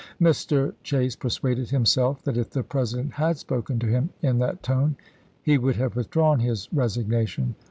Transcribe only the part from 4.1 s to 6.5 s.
in that tone he would have withdrawn